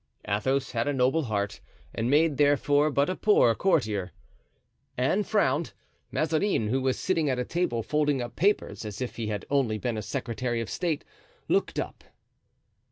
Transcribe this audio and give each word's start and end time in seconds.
Athos 0.27 0.71
had 0.71 0.87
a 0.87 0.93
noble 0.93 1.25
heart, 1.25 1.59
and 1.93 2.09
made, 2.09 2.37
therefore, 2.37 2.89
but 2.89 3.07
a 3.07 3.15
poor 3.15 3.53
courtier. 3.53 4.11
Anne 4.97 5.21
frowned. 5.21 5.73
Mazarin, 6.11 6.69
who 6.69 6.81
was 6.81 6.97
sitting 6.97 7.29
at 7.29 7.37
a 7.37 7.45
table 7.45 7.83
folding 7.83 8.19
up 8.19 8.35
papers, 8.35 8.83
as 8.83 8.99
if 8.99 9.17
he 9.17 9.27
had 9.27 9.45
only 9.51 9.77
been 9.77 9.97
a 9.99 10.01
secretary 10.01 10.59
of 10.59 10.71
state, 10.71 11.05
looked 11.47 11.77
up. 11.77 12.03